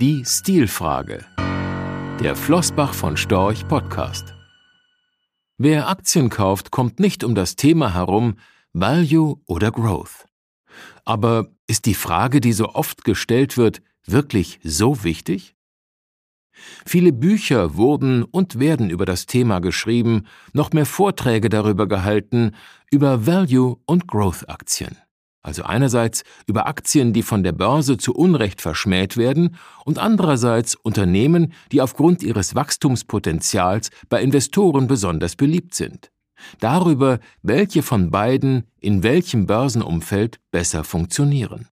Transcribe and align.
Die 0.00 0.24
Stilfrage. 0.24 1.26
Der 2.20 2.34
Flossbach 2.34 2.94
von 2.94 3.18
Storch 3.18 3.68
Podcast. 3.68 4.34
Wer 5.58 5.90
Aktien 5.90 6.30
kauft, 6.30 6.70
kommt 6.70 7.00
nicht 7.00 7.22
um 7.22 7.34
das 7.34 7.54
Thema 7.54 7.92
herum 7.92 8.36
Value 8.72 9.42
oder 9.44 9.70
Growth. 9.70 10.24
Aber 11.04 11.48
ist 11.66 11.84
die 11.84 11.92
Frage, 11.92 12.40
die 12.40 12.54
so 12.54 12.70
oft 12.70 13.04
gestellt 13.04 13.58
wird, 13.58 13.82
wirklich 14.06 14.58
so 14.62 15.04
wichtig? 15.04 15.54
Viele 16.86 17.12
Bücher 17.12 17.76
wurden 17.76 18.24
und 18.24 18.58
werden 18.58 18.88
über 18.88 19.04
das 19.04 19.26
Thema 19.26 19.60
geschrieben, 19.60 20.26
noch 20.54 20.72
mehr 20.72 20.86
Vorträge 20.86 21.50
darüber 21.50 21.86
gehalten, 21.86 22.52
über 22.90 23.26
Value- 23.26 23.76
und 23.84 24.06
Growth-Aktien 24.06 24.96
also 25.42 25.62
einerseits 25.62 26.22
über 26.46 26.66
Aktien, 26.66 27.12
die 27.12 27.22
von 27.22 27.42
der 27.42 27.52
Börse 27.52 27.96
zu 27.96 28.14
Unrecht 28.14 28.60
verschmäht 28.60 29.16
werden, 29.16 29.56
und 29.84 29.98
andererseits 29.98 30.74
Unternehmen, 30.74 31.52
die 31.72 31.80
aufgrund 31.80 32.22
ihres 32.22 32.54
Wachstumspotenzials 32.54 33.90
bei 34.08 34.22
Investoren 34.22 34.86
besonders 34.86 35.36
beliebt 35.36 35.74
sind. 35.74 36.10
Darüber, 36.58 37.20
welche 37.42 37.82
von 37.82 38.10
beiden 38.10 38.64
in 38.80 39.02
welchem 39.02 39.46
Börsenumfeld 39.46 40.40
besser 40.50 40.84
funktionieren. 40.84 41.68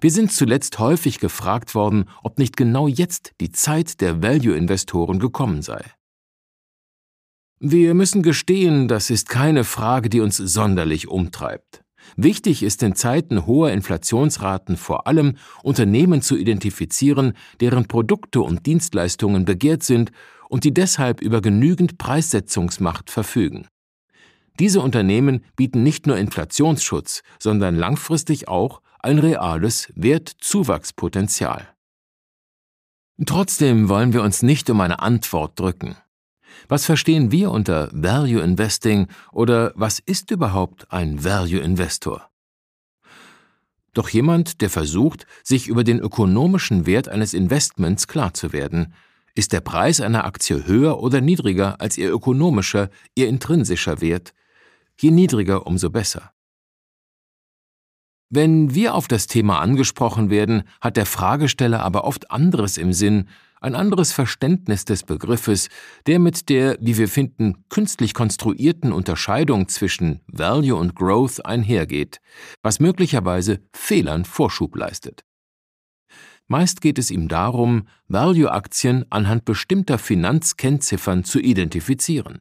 Wir 0.00 0.10
sind 0.10 0.32
zuletzt 0.32 0.78
häufig 0.78 1.18
gefragt 1.18 1.74
worden, 1.74 2.08
ob 2.22 2.38
nicht 2.38 2.56
genau 2.56 2.86
jetzt 2.86 3.32
die 3.40 3.50
Zeit 3.50 4.00
der 4.00 4.22
Value-Investoren 4.22 5.18
gekommen 5.18 5.62
sei. 5.62 5.82
Wir 7.58 7.94
müssen 7.94 8.22
gestehen, 8.22 8.86
das 8.86 9.08
ist 9.10 9.28
keine 9.28 9.64
Frage, 9.64 10.10
die 10.10 10.20
uns 10.20 10.36
sonderlich 10.36 11.08
umtreibt. 11.08 11.85
Wichtig 12.16 12.62
ist 12.62 12.82
in 12.82 12.94
Zeiten 12.94 13.46
hoher 13.46 13.72
Inflationsraten 13.72 14.76
vor 14.76 15.06
allem, 15.06 15.36
Unternehmen 15.62 16.22
zu 16.22 16.36
identifizieren, 16.36 17.34
deren 17.60 17.88
Produkte 17.88 18.40
und 18.42 18.66
Dienstleistungen 18.66 19.44
begehrt 19.44 19.82
sind 19.82 20.12
und 20.48 20.64
die 20.64 20.72
deshalb 20.72 21.20
über 21.20 21.40
genügend 21.40 21.98
Preissetzungsmacht 21.98 23.10
verfügen. 23.10 23.66
Diese 24.58 24.80
Unternehmen 24.80 25.44
bieten 25.56 25.82
nicht 25.82 26.06
nur 26.06 26.16
Inflationsschutz, 26.16 27.22
sondern 27.38 27.76
langfristig 27.76 28.48
auch 28.48 28.80
ein 29.00 29.18
reales 29.18 29.92
Wertzuwachspotenzial. 29.94 31.68
Trotzdem 33.24 33.88
wollen 33.88 34.12
wir 34.12 34.22
uns 34.22 34.42
nicht 34.42 34.68
um 34.70 34.80
eine 34.80 35.00
Antwort 35.00 35.58
drücken. 35.58 35.96
Was 36.68 36.84
verstehen 36.84 37.30
wir 37.30 37.50
unter 37.50 37.88
Value 37.92 38.40
Investing 38.40 39.06
oder 39.32 39.72
was 39.74 39.98
ist 39.98 40.30
überhaupt 40.30 40.90
ein 40.92 41.24
Value 41.24 41.60
Investor? 41.60 42.28
Doch 43.94 44.08
jemand, 44.10 44.60
der 44.60 44.68
versucht, 44.68 45.26
sich 45.42 45.68
über 45.68 45.82
den 45.82 46.00
ökonomischen 46.00 46.84
Wert 46.84 47.08
eines 47.08 47.32
Investments 47.32 48.06
klar 48.06 48.34
zu 48.34 48.52
werden, 48.52 48.92
ist 49.34 49.52
der 49.52 49.60
Preis 49.60 50.00
einer 50.00 50.24
Aktie 50.24 50.66
höher 50.66 51.00
oder 51.00 51.20
niedriger 51.20 51.80
als 51.80 51.96
ihr 51.96 52.12
ökonomischer, 52.12 52.90
ihr 53.14 53.28
intrinsischer 53.28 54.00
Wert? 54.00 54.34
Je 54.98 55.10
niedriger, 55.10 55.66
umso 55.66 55.90
besser. 55.90 56.32
Wenn 58.28 58.74
wir 58.74 58.94
auf 58.94 59.08
das 59.08 59.28
Thema 59.28 59.60
angesprochen 59.60 60.30
werden, 60.30 60.64
hat 60.80 60.96
der 60.96 61.06
Fragesteller 61.06 61.80
aber 61.82 62.04
oft 62.04 62.30
anderes 62.30 62.76
im 62.76 62.92
Sinn, 62.92 63.28
ein 63.60 63.74
anderes 63.74 64.12
Verständnis 64.12 64.84
des 64.84 65.02
Begriffes, 65.02 65.68
der 66.06 66.18
mit 66.18 66.48
der, 66.48 66.76
wie 66.80 66.98
wir 66.98 67.08
finden, 67.08 67.64
künstlich 67.68 68.14
konstruierten 68.14 68.92
Unterscheidung 68.92 69.68
zwischen 69.68 70.20
Value 70.26 70.76
und 70.76 70.94
Growth 70.94 71.44
einhergeht, 71.44 72.20
was 72.62 72.80
möglicherweise 72.80 73.60
Fehlern 73.72 74.24
Vorschub 74.24 74.76
leistet. 74.76 75.24
Meist 76.48 76.80
geht 76.80 76.98
es 76.98 77.10
ihm 77.10 77.26
darum, 77.26 77.88
Value-Aktien 78.06 79.04
anhand 79.10 79.44
bestimmter 79.44 79.98
Finanzkennziffern 79.98 81.24
zu 81.24 81.40
identifizieren. 81.40 82.38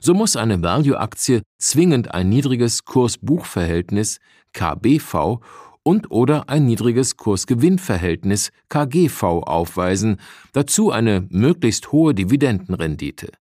So 0.00 0.12
muss 0.12 0.34
eine 0.34 0.60
Value-Aktie 0.60 1.42
zwingend 1.58 2.12
ein 2.12 2.28
niedriges 2.28 2.84
Kurs-Buch-Verhältnis 2.84 4.18
KBV 4.52 5.40
und 5.88 6.10
oder 6.10 6.50
ein 6.50 6.66
niedriges 6.66 7.16
Kursgewinnverhältnis 7.16 8.52
KGV 8.68 9.22
aufweisen, 9.22 10.20
dazu 10.52 10.90
eine 10.90 11.26
möglichst 11.30 11.92
hohe 11.92 12.14
Dividendenrendite. 12.14 13.32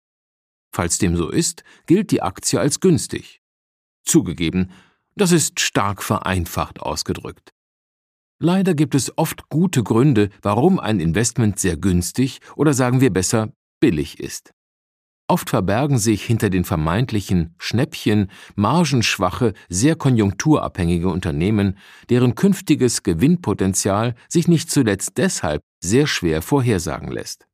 Falls 0.74 0.98
dem 0.98 1.18
so 1.18 1.30
ist, 1.30 1.66
gilt 1.88 2.10
die 2.12 2.22
Aktie 2.22 2.58
als 2.58 2.80
günstig. 2.80 3.42
Zugegeben, 4.06 4.72
das 5.18 5.34
ist 5.34 5.60
stark 5.60 6.02
vereinfacht 6.02 6.80
ausgedrückt. 6.80 7.52
Leider 8.40 8.76
gibt 8.76 8.96
es 8.96 9.18
oft 9.18 9.50
gute 9.50 9.84
Gründe, 9.84 10.30
warum 10.42 10.80
ein 10.80 11.02
Investment 11.02 11.60
sehr 11.60 11.76
günstig 11.76 12.40
oder 12.56 12.74
sagen 12.74 13.02
wir 13.02 13.12
besser 13.12 13.52
billig 13.82 14.22
ist. 14.22 14.54
Oft 15.30 15.50
verbergen 15.50 15.98
sich 15.98 16.24
hinter 16.24 16.50
den 16.50 16.64
vermeintlichen 16.64 17.54
Schnäppchen 17.58 18.32
margenschwache, 18.56 19.54
sehr 19.68 19.98
konjunkturabhängige 19.98 21.10
Unternehmen, 21.10 21.78
deren 22.10 22.36
künftiges 22.36 23.04
Gewinnpotenzial 23.04 24.16
sich 24.30 24.48
nicht 24.48 24.72
zuletzt 24.72 25.18
deshalb 25.18 25.64
sehr 25.84 26.08
schwer 26.08 26.42
vorhersagen 26.42 27.12
lässt. 27.12 27.46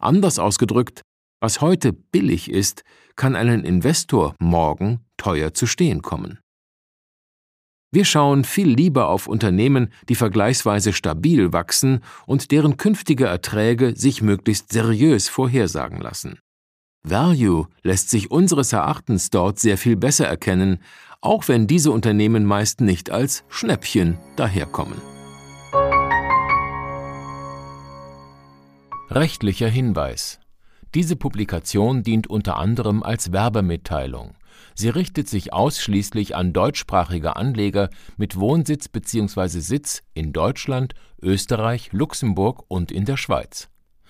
Anders 0.00 0.38
ausgedrückt, 0.38 1.00
was 1.40 1.62
heute 1.62 1.94
billig 1.94 2.50
ist, 2.50 2.84
kann 3.16 3.36
einen 3.36 3.64
Investor 3.64 4.34
morgen 4.38 5.00
teuer 5.16 5.54
zu 5.54 5.66
stehen 5.66 6.02
kommen. 6.02 6.38
Wir 7.90 8.04
schauen 8.04 8.44
viel 8.44 8.68
lieber 8.68 9.08
auf 9.08 9.28
Unternehmen, 9.28 9.90
die 10.10 10.14
vergleichsweise 10.14 10.92
stabil 10.92 11.54
wachsen 11.54 12.00
und 12.26 12.50
deren 12.50 12.76
künftige 12.76 13.24
Erträge 13.24 13.96
sich 13.96 14.20
möglichst 14.20 14.72
seriös 14.72 15.30
vorhersagen 15.30 15.98
lassen. 15.98 16.38
Value 17.10 17.66
lässt 17.82 18.10
sich 18.10 18.30
unseres 18.30 18.72
Erachtens 18.72 19.30
dort 19.30 19.58
sehr 19.58 19.78
viel 19.78 19.96
besser 19.96 20.26
erkennen, 20.26 20.78
auch 21.20 21.48
wenn 21.48 21.66
diese 21.66 21.90
Unternehmen 21.90 22.44
meist 22.44 22.80
nicht 22.80 23.10
als 23.10 23.44
Schnäppchen 23.48 24.18
daherkommen. 24.36 25.00
Rechtlicher 29.10 29.68
Hinweis 29.68 30.38
diese 30.94 31.16
Publikation 31.16 32.02
dient 32.02 32.28
unter 32.28 32.56
anderem 32.56 33.02
als 33.02 33.30
Werbemitteilung. 33.30 34.34
Sie 34.74 34.88
richtet 34.88 35.28
sich 35.28 35.52
ausschließlich 35.52 36.34
an 36.34 36.52
deutschsprachige 36.52 37.36
Anleger 37.36 37.90
mit 38.16 38.36
Wohnsitz 38.36 38.88
bzw. 38.88 39.60
Sitz 39.60 40.02
in 40.14 40.32
Deutschland, 40.32 40.94
Österreich, 41.20 41.90
Luxemburg 41.92 42.64
und 42.68 42.90
in 42.90 43.04
der 43.04 43.18
Schweiz. 43.18 43.68